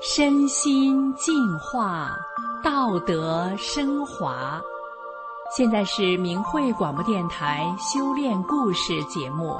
[0.00, 2.16] 身心净化，
[2.62, 4.60] 道德升华。
[5.56, 9.54] 现在是明慧广播电台修炼故事节目。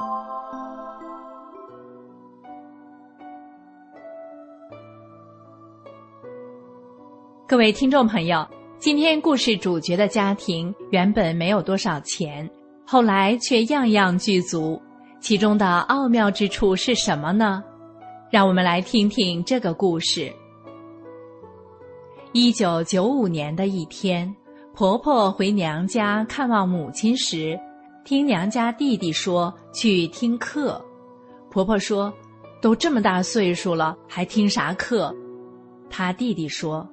[7.47, 8.47] 各位听众朋友，
[8.79, 12.49] 今天故事主角的家庭原本没有多少钱，
[12.85, 14.81] 后来却样样具足，
[15.21, 17.63] 其中的奥妙之处是什么呢？
[18.33, 20.33] 让我们来听听这个故事。
[22.31, 24.35] 一九九五年的一天，
[24.73, 27.55] 婆婆回娘家看望母亲时，
[28.03, 30.83] 听娘家弟弟说去听课。
[31.51, 32.11] 婆婆说
[32.59, 35.15] ：“都这么大岁数了，还听啥课？”
[35.87, 36.89] 她弟弟说：“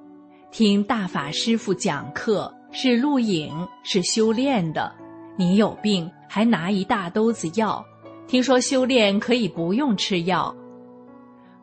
[0.53, 3.51] 听大法师傅讲课是录影，
[3.81, 4.93] 是修炼的。
[5.35, 7.83] 你有病还拿一大兜子药，
[8.27, 10.55] 听说修炼可以不用吃药。”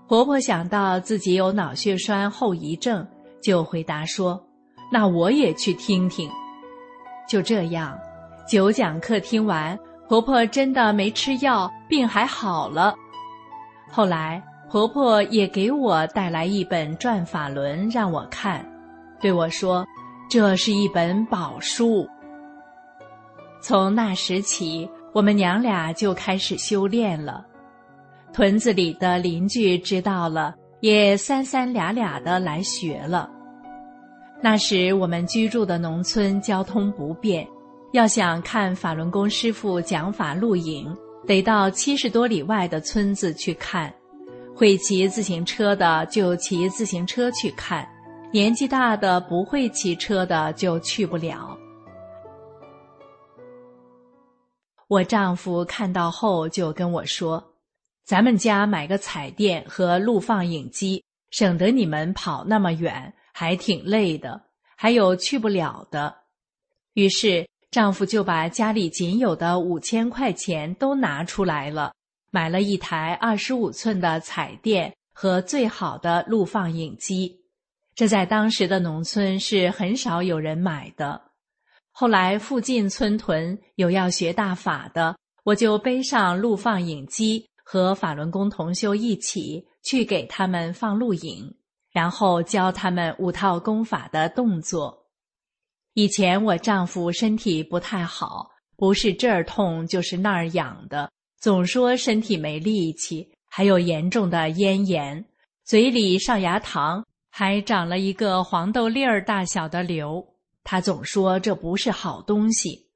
[0.09, 3.07] 婆婆想到自己有脑血栓后遗症，
[3.43, 4.43] 就回答说
[4.91, 6.31] ：“那我也去听听。”
[7.29, 7.95] 就这样，
[8.49, 12.95] 九讲课听完，婆婆真的没吃药，病还好了。
[13.91, 18.65] 后来，婆婆也给我带来一本《转法轮》让我看，
[19.21, 19.87] 对我说
[20.31, 22.09] ：“这是一本宝书。”
[23.61, 27.45] 从那时起，我们娘俩就开始修炼了。
[28.39, 33.29] 屯子里的邻居知道了，也三三俩俩的来学了。
[34.41, 37.45] 那时我们居住的农村交通不便，
[37.93, 43.93] 要想看法轮功师傅讲法录影，得到七十多里外的村子去看。
[44.55, 47.85] 会骑自行车的就骑自行车去看，
[48.33, 51.59] 年纪大的不会骑车的就去不了。
[54.87, 57.43] 我丈夫看到后就跟我说。
[58.09, 64.41] 咱们家买个彩电和录放影机，省得你们跑那么远，还挺累的。
[64.79, 66.17] 还有去不了的，
[66.95, 71.93] 于是丈夫就把家里仅有的五千块钱都拿出来了，
[72.31, 77.39] 买了一台二十五寸的彩电和最好的录放影机。
[77.95, 81.21] 这在当时的农村是很少有人买的。
[81.93, 85.15] 后来附近村屯有要学大法的，
[85.45, 87.45] 我就背上录放影机。
[87.71, 91.55] 和法轮功同修一起去给他们放录影，
[91.93, 95.05] 然后教他们五套功法的动作。
[95.93, 105.23] 以前我丈夫身体不太好，不是这儿痛就是那儿痒的，总说身体没力气，还有严重的咽炎，
[105.63, 110.27] 嘴里上牙膛还长了一个黄豆粒儿大小的瘤。
[110.65, 112.89] 他总说这不是好东西。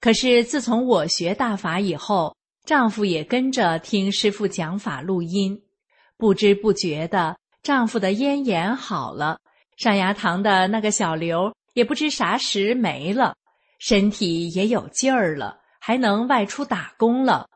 [0.00, 2.34] 可是自从我学大法以后，
[2.68, 5.62] 丈夫也跟着听师傅讲法录音，
[6.18, 9.40] 不知不觉的，丈夫的咽炎好了，
[9.78, 13.34] 上牙膛的那个小瘤也不知啥时没了，
[13.78, 17.48] 身体也有劲儿了，还能外出打工了。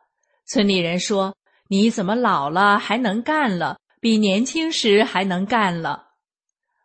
[0.47, 1.37] 村里人说
[1.69, 6.07] ：“你怎么老了还能干了，比年轻时还能干了？”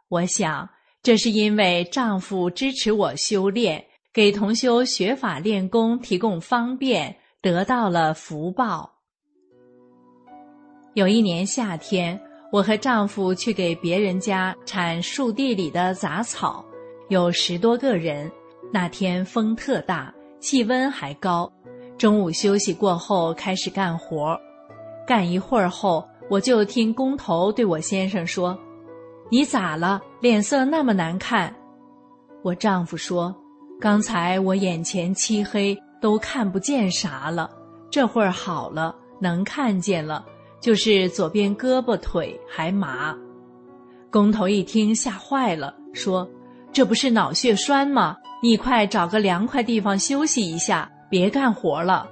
[0.10, 0.70] 我想，
[1.02, 7.18] 这是因为丈夫支持我修炼，给同修学法练功提供方便。
[7.52, 8.92] 得到了福报。
[10.96, 12.20] 有一年夏天，
[12.52, 16.66] 我和丈夫去给别人家铲树地里的杂草，
[17.08, 18.30] 有十多个人。
[18.74, 21.50] 那天风特大，气温还高。
[21.98, 24.38] 中午休息过后，开始干活。
[25.08, 28.60] 干一会儿后，我就听工头对我先生说
[29.32, 30.02] ：“你咋了？
[30.20, 31.56] 脸色那么难看。”
[32.44, 33.34] 我丈夫说
[33.80, 37.50] ：“刚才我眼前漆黑。”都看不见啥了，
[37.90, 40.26] 这会儿好了，能看见了，
[40.60, 43.16] 就是左边胳膊腿还麻。
[44.10, 46.28] 工头一听吓坏了，说
[46.72, 48.16] ：“这不是脑血栓吗？
[48.42, 52.10] 你快找个凉快地方休息一下，别干活了。”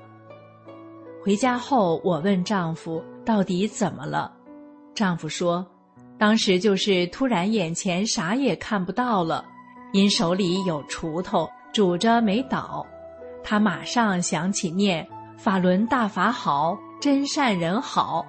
[1.23, 4.31] 回家后，我问丈夫到底怎么了，
[4.93, 5.65] 丈夫说
[6.17, 9.43] ：“当时就是突然眼前啥也看不到了，
[9.93, 12.85] 因手里有锄头拄着没倒。”
[13.47, 15.07] 他马上想起念
[15.37, 18.25] 法轮大法好，真善人好，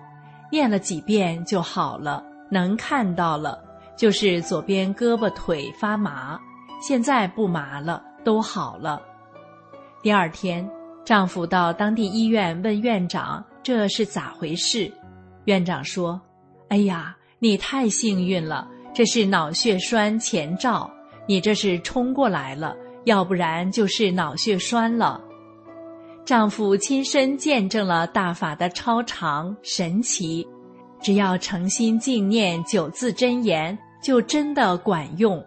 [0.53, 3.59] 念了几遍就好了，能看到了，
[3.97, 6.39] 就是左边胳膊腿发麻，
[6.83, 9.01] 现在不麻了，都好了。
[10.03, 10.69] 第二天，
[11.03, 14.93] 丈夫到当地医院问院长这是咋回事，
[15.47, 16.21] 院长说
[16.69, 20.91] ：“哎呀，你太幸运了，这是脑血栓前兆，
[21.27, 25.23] 你这是冲过来了。”要不然就是脑血栓了。
[26.25, 30.44] 丈夫亲身见证了大法的超常神奇，
[31.00, 35.41] 只要诚心静念九字真言，就真的管用。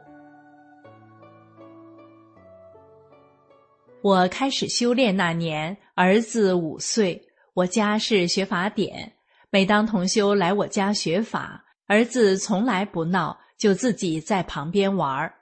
[4.01, 7.21] 我开始修炼那年，儿子五岁，
[7.53, 9.11] 我家是学法典。
[9.49, 15.33] 每当同修来我家学法，儿子从来不闹，就自己在旁边玩儿。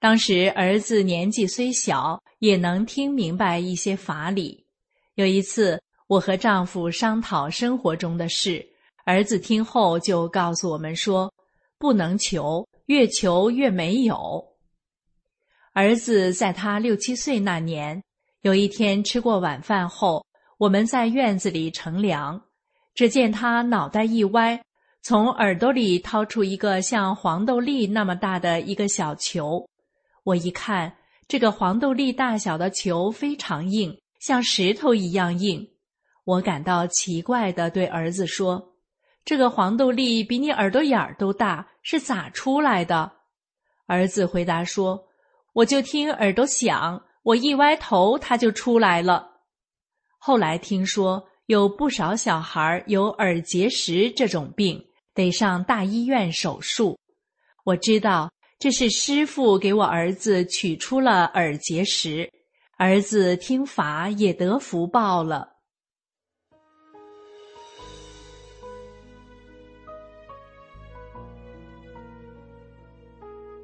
[0.00, 4.64] 当时儿子年纪虽小，也能听明白一些法理。
[5.14, 8.66] 有一次，我和丈夫商讨生活中的事，
[9.04, 11.30] 儿子听后就告诉我们说
[11.78, 14.42] ：“不能求，越求越没有。”
[15.74, 18.02] 儿子在他六七岁那年，
[18.40, 20.24] 有一天吃过晚饭后，
[20.56, 22.42] 我们在院子里乘凉，
[22.94, 24.62] 只见他脑袋一歪，
[25.02, 29.68] 从耳朵里掏出一个像黄豆粒那么大的一个小球。
[30.24, 30.96] 我一看，
[31.26, 35.66] 这个黄豆粒大小的球非常硬，像石头一样硬。
[36.24, 38.74] 我感到奇怪的对儿子说
[39.24, 43.10] ：“这个黄豆粒比你耳朵眼儿都大，是咋出来的？”
[43.88, 45.08] 儿子回答说
[45.54, 49.30] ：“我就听耳朵响，我一歪头，它就出来了。”
[50.18, 54.84] 后来听说有不少小孩有耳结石这种病，
[55.14, 56.98] 得上大医院手术。
[57.64, 58.30] 我知道。
[58.60, 62.30] 这是师傅给我儿子取出了耳结石，
[62.76, 65.48] 儿子听法也得福报了。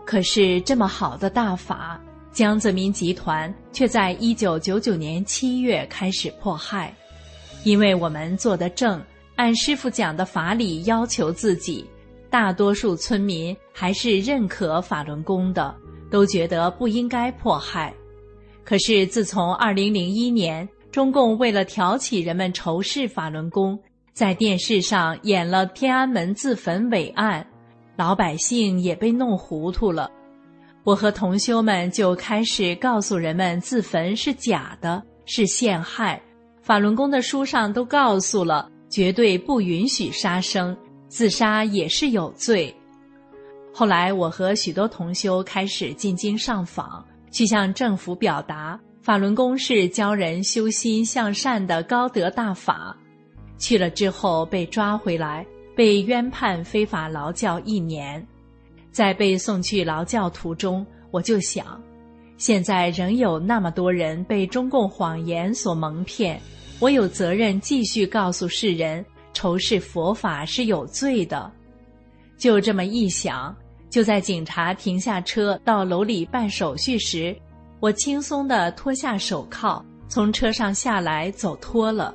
[0.06, 2.02] 可是这么好的大法，
[2.32, 6.90] 江泽民集团却在一九九九年七月开始迫害，
[7.64, 9.04] 因为我们做的正，
[9.34, 11.86] 按师傅讲的法理要求自己。
[12.30, 15.74] 大多数村民还是认可法轮功的，
[16.10, 17.94] 都觉得不应该迫害。
[18.64, 23.78] 可是自从二零零一年，中共为了挑起人们仇视法轮功，
[24.12, 27.46] 在电视上演了天安门自焚伟案，
[27.96, 30.10] 老百姓也被弄糊涂了。
[30.82, 36.20] 我和同修们就开始告诉人们，自焚是假的，是陷害。
[36.62, 40.76] 法轮功的书上都告诉了，绝对不允许杀生。
[41.08, 42.74] 自杀也是有罪。
[43.72, 52.96] 后来，我和许多同修开始进京上访，去向政府表达法轮功是教人修心向善的高德大法。
[53.58, 58.26] 去了之后被抓回来，被冤判非法劳教一年。
[58.90, 61.80] 在被送去劳教途中，我就想，
[62.38, 66.40] 现在仍有那么多人被中共谎言所蒙骗，
[66.80, 69.04] 我有责任继续告诉世人。
[69.36, 71.52] 仇视佛法是有罪的，
[72.38, 73.54] 就这么一想，
[73.90, 77.36] 就在警察停下车到楼里办手续时，
[77.78, 82.14] 我轻松地脱下手铐，从车上下来走脱了。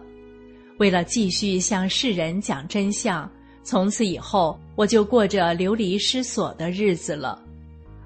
[0.80, 3.32] 为了继续向世人讲真相，
[3.62, 7.40] 从此以后我就过着流离失所的日子了。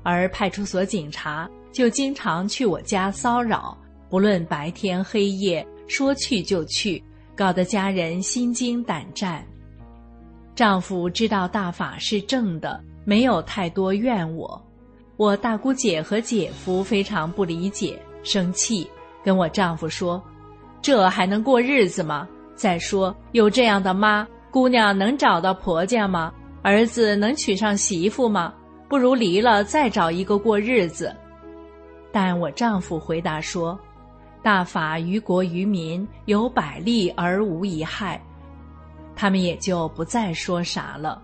[0.03, 3.77] 而派出所警察就经常去我家骚扰，
[4.09, 7.01] 不论白天黑夜，说去就去。
[7.35, 9.45] 搞得家人心惊胆战。
[10.55, 14.61] 丈夫知道大法是正的，没有太多怨我。
[15.17, 18.89] 我大姑姐和姐夫非常不理解，生气，
[19.23, 20.23] 跟我丈夫说
[20.81, 22.27] ：“这还能过日子吗？
[22.55, 26.33] 再说有这样的妈，姑娘能找到婆家吗？
[26.61, 28.53] 儿子能娶上媳妇吗？
[28.87, 31.13] 不如离了，再找一个过日子。”
[32.13, 33.77] 但我丈夫回答说。
[34.45, 38.23] 大法于国于民有百利而无一害，
[39.15, 41.19] 他们也就不再说啥了。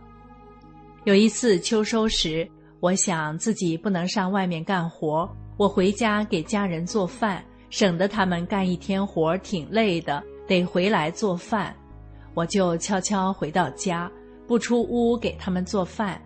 [1.03, 2.49] 有一次秋收时，
[2.79, 11.75] 我想自己不能上外面干活，我回家给家人做饭，省得他们干一天活挺累的，得回来做饭。
[12.33, 14.11] 我就悄悄回到家，
[14.47, 16.19] 不出屋给他们做饭。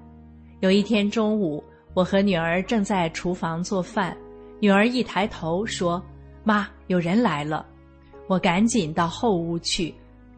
[0.62, 1.62] 有一天中午，
[1.94, 4.16] 我和女儿正在厨房做饭，
[4.62, 6.02] 女儿一抬头说。
[6.46, 7.66] 妈，有人来了，
[8.28, 9.94] 我赶紧到后屋去，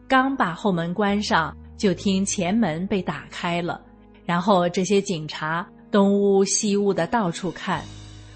[0.08, 3.82] 刚把后门关上，就听前门被打开了，
[4.26, 7.84] 然后这些警察东屋西屋的到处看。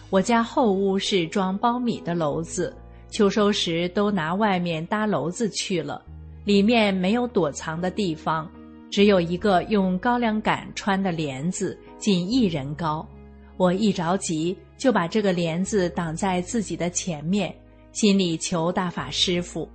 [0.09, 2.75] 我家后屋是装苞米的篓子，
[3.09, 6.03] 秋收时都拿外面搭篓子去了，
[6.43, 8.51] 里面没有躲藏的地方，
[8.91, 13.07] 只有一个用高粱杆穿的帘子，仅一人高。
[13.55, 17.55] 我一着急，就把这个帘子挡在自己的前面。
[17.91, 19.69] 心里求大法师父，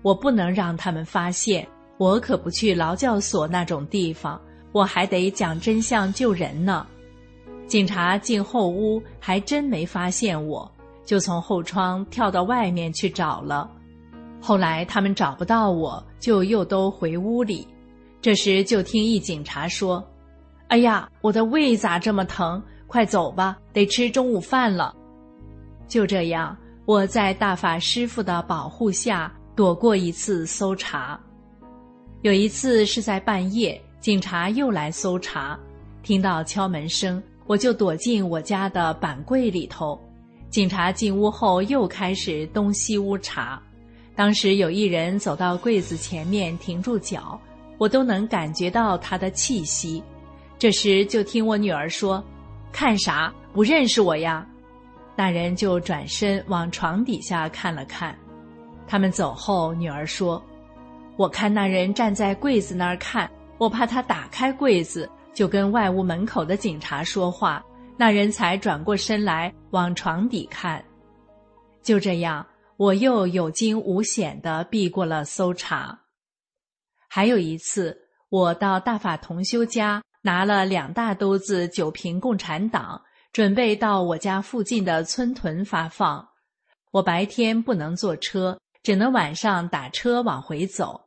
[0.00, 4.40] 我不能让他们发现，我可不去劳教所那种地方，
[4.72, 6.86] 我还得讲真相救人呢。
[7.66, 10.72] 警察进后屋，还真没发现我，
[11.04, 13.70] 就从后窗跳到外面去找了。
[14.40, 17.68] 后来他们找不到我，就又都回屋里。
[18.22, 20.02] 这时就听一警察说
[20.68, 22.62] ：“哎呀，我的胃咋这么疼？
[22.86, 24.94] 快走吧，得吃中午饭了。”
[25.88, 31.20] 就这样，我在大法师父的保护下躲过一次搜查。
[32.22, 35.58] 有一次是在半夜，警察又来搜查，
[36.02, 40.00] 听到敲门声，我就躲进我家的板柜里头。
[40.48, 43.62] 警察进屋后又开始东西屋查。
[44.14, 47.38] 当时有一人走到柜子前面停住脚，
[47.78, 50.02] 我都能感觉到他的气息。
[50.58, 52.24] 这时就听我女儿说
[52.72, 53.32] ：“看啥？
[53.52, 54.46] 不认识我呀？”
[55.16, 58.16] 那人就转身往床底下看了看。
[58.86, 60.42] 他们走后，女儿说
[61.16, 67.64] ：“我看那人站在柜子那儿看，我怕他打开柜子，就跟外屋门口的警察说话，
[67.96, 70.84] 那人才转过身来往床底看。
[71.82, 72.46] 就这样。”
[72.78, 75.98] 我又有惊无险地避过了搜查。
[77.08, 77.96] 还有一次，
[78.28, 83.00] 我到大法同修家拿了两大兜子酒瓶共产党，
[83.32, 86.28] 准备到我家附近的村屯发放。
[86.90, 91.00] 我白天不能坐车，只能晚上打车往回走。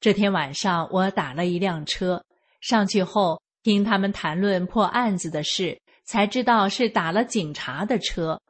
[0.00, 2.20] 这天晚上，我打了一辆车
[2.60, 8.40] 上去后，听他们谈论破案子的事，才知道是打了警察的车。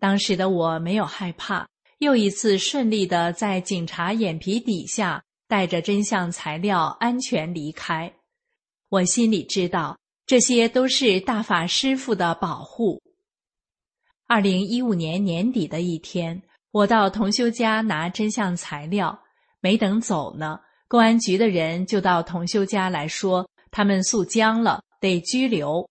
[0.00, 1.64] 当时的我没有害怕。
[1.98, 8.12] 又一次顺利的在警察眼皮底下带着真相材料安全离开，
[8.88, 13.02] 我心里知道这些都是大法师父的保护。
[14.26, 19.18] 二零一五年年底的一天，我到同修家拿真相材料，
[19.60, 25.88] 没等走呢，公安局的人就到同修家来说他们诉僵了，得拘留，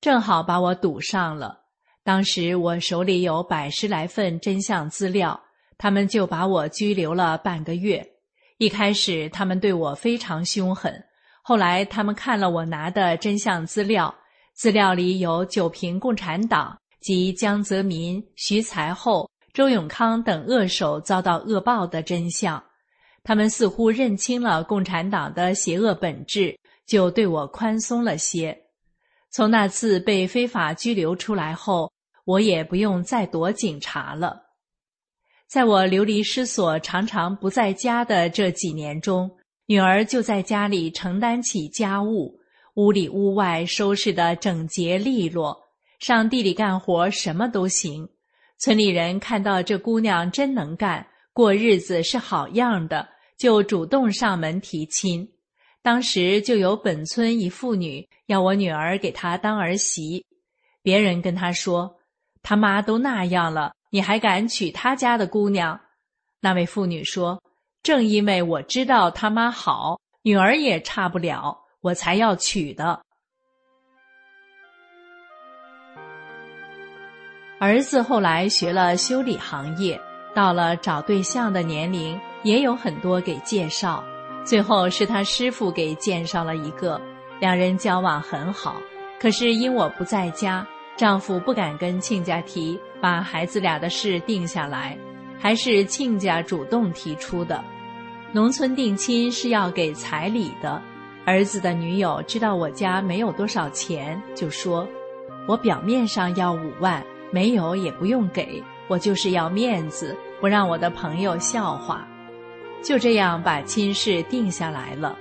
[0.00, 1.58] 正好把我堵上了。
[2.02, 5.40] 当时我手里有百十来份真相资料，
[5.78, 8.06] 他们就把我拘留了半个月。
[8.58, 11.02] 一开始他们对我非常凶狠，
[11.42, 14.14] 后来他们看了我拿的真相资料，
[14.54, 22.62] 资料里有九瓶共产党及江泽民、徐才厚、周永康等恶手遭到恶报的真相，
[23.22, 28.56] 他们似乎认清了共产党的邪恶本质，就对我宽松了些。
[29.30, 31.92] 从那次被非法拘留出来后。
[32.26, 34.40] 我也不用再躲警察了。
[35.48, 39.28] 在我流离失所、常常不在家的这几年中，
[39.70, 42.40] 女儿就在家里承担起家务，
[42.74, 45.56] 屋里屋外收拾得整洁利落，
[46.00, 48.08] 上地里干活什么都行。
[48.58, 53.08] 村里人看到这姑娘真能干，过日子是好样的，
[53.38, 55.24] 就主动上门提亲。
[55.82, 60.26] 当时就有本村一妇女要我女儿给她当儿媳，
[60.82, 61.96] 别人跟她说。
[62.42, 65.80] 他妈都那样了，你还敢娶他家的姑娘？
[66.40, 67.40] 那位妇女说
[67.82, 73.00] ：“正因为我知道他妈好，女儿也差不了，我才要娶的。”
[77.58, 80.00] 儿子后来学了修理行业，
[80.34, 84.02] 到了找对象的年龄，也有很多给介绍。
[84.44, 86.98] 最后是他师傅给介绍了一个，
[87.38, 88.80] 两人交往很好。
[89.20, 90.66] 可是因我不在家。
[90.96, 94.98] 丈夫不敢跟亲家提，把孩子俩的事定下来，
[95.40, 97.64] 还是亲家主动提出的。
[98.32, 100.80] 农村定亲是要给彩礼的，
[101.24, 104.86] 儿子的女友知道我家没有多少钱，就说
[105.48, 112.06] ：“我表面上要五万，没有也不用给，我就是要面子，不让我的朋友笑话。”
[112.82, 115.16] 就这样把亲事定下来了。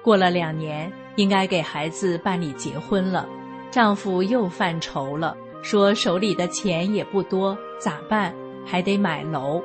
[0.00, 3.28] 过了两年，应该给孩子办理结婚了。
[3.70, 8.32] 丈夫又犯愁了，说手里的钱也不多，咋办？
[8.64, 9.62] 还得买楼。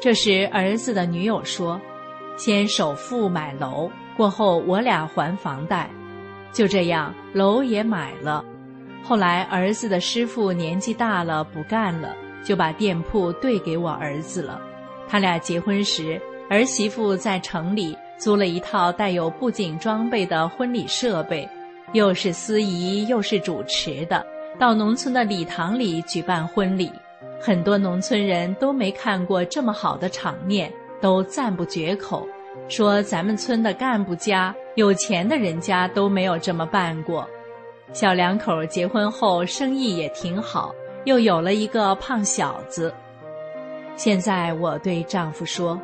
[0.00, 1.80] 这时儿子的女友说
[2.36, 5.88] ：“先首付买楼，过后我俩还房贷。”
[6.52, 8.44] 就这样，楼也买了。
[9.02, 14.60] 后来儿子的师傅年纪大了，不干了，就把店铺兑给我儿子了。
[15.08, 16.20] 他俩结婚时，
[16.50, 21.48] 儿媳妇在城里租了一套带有布景装备的婚礼设备。
[21.92, 24.24] 又是司仪又是主持的，
[24.58, 26.90] 到农村的礼堂里举办婚礼，
[27.44, 32.24] 很多农村人都没看过这么好的场面，都赞不绝口，
[32.68, 37.28] 说咱们村的干部家、有钱的人家都没有这么办过。
[37.92, 40.72] 小两口结婚后生意也挺好，
[41.04, 42.94] 又有了一个胖小子。
[43.96, 45.76] 现在我对丈夫说：“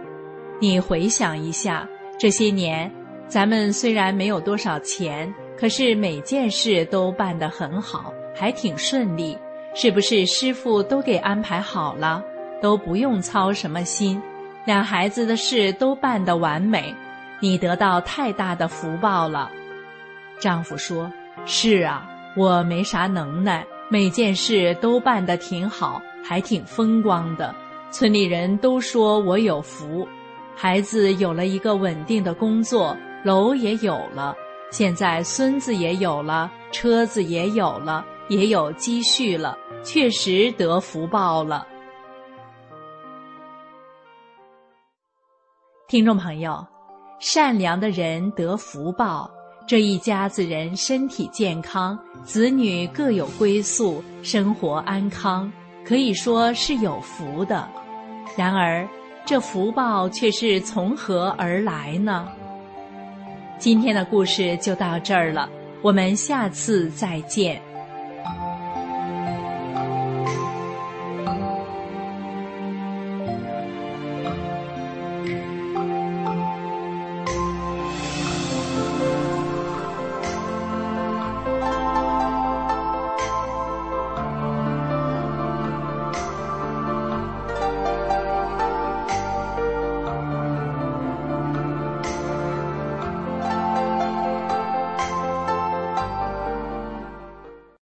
[0.62, 2.88] 你回想一下，这些年
[3.26, 9.36] 咱们虽然没有多少钱。”可是每件事都办得很好，还挺顺利，
[9.74, 12.22] 是不是师傅都给安排好了，
[12.60, 14.20] 都不用操什么心，
[14.64, 16.94] 俩孩子的事都办得完美，
[17.40, 19.50] 你得到太大的福报了。”
[20.40, 21.10] 丈夫说
[21.46, 27.54] ：“是啊，我没啥能耐，每件事都办得挺好，还挺风光的。
[27.90, 30.06] 村里人都说我有福，
[30.54, 34.34] 孩子有了一个稳定的工作，楼也有了，
[34.70, 41.66] 现在孙子也有了，车子也有了，也有积蓄了，确实得福报了。”
[45.88, 46.66] 听众朋友，
[47.18, 49.30] 善良的人得福报。
[49.66, 55.52] 这一家子人身体健康，子女各有归宿，生活安康，
[55.84, 57.68] 可以说是有福的。
[58.34, 58.88] 然而，
[59.26, 62.26] 这福报却是从何而来呢？
[63.58, 65.50] 今天的故事就到这儿了，
[65.82, 67.60] 我们下次再见。